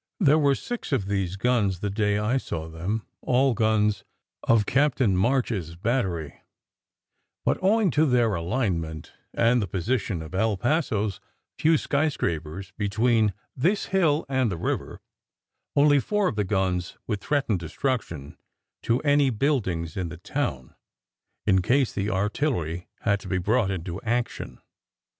There 0.19 0.39
were 0.39 0.55
six 0.55 0.91
of 0.91 1.05
these 1.05 1.35
guns 1.35 1.79
the 1.79 1.91
day 1.91 2.17
I 2.17 2.37
saw 2.37 2.67
them, 2.67 3.05
all 3.21 3.53
guns 3.53 4.03
of 4.41 4.65
Captain 4.65 5.15
March 5.15 5.51
s 5.51 5.75
battery; 5.75 6.41
but 7.45 7.59
owing 7.61 7.91
to 7.91 8.07
their 8.07 8.33
alignment, 8.33 9.13
and 9.31 9.61
the 9.61 9.67
position 9.67 10.23
of 10.23 10.33
El 10.33 10.57
Paso 10.57 11.09
s 11.09 11.19
few 11.59 11.77
sky 11.77 12.09
scrapers 12.09 12.73
between 12.79 13.35
this 13.55 13.85
hill 13.93 14.25
and 14.27 14.51
the 14.51 14.57
river, 14.57 15.01
only 15.75 15.99
four 15.99 16.27
of 16.27 16.35
the 16.35 16.43
guns 16.45 16.97
would 17.05 17.21
threaten 17.21 17.55
destruction 17.55 18.37
to 18.81 19.01
any 19.01 19.29
buildings 19.29 19.95
in 19.95 20.09
the 20.09 20.17
town, 20.17 20.73
in 21.45 21.61
case 21.61 21.93
the 21.93 22.09
artillery 22.09 22.87
had 23.01 23.19
to 23.19 23.27
be 23.27 23.37
brought 23.37 23.69
into 23.69 24.01
action. 24.01 24.59